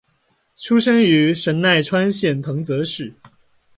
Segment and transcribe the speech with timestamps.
[0.55, 3.13] 出身于神奈川县藤泽市。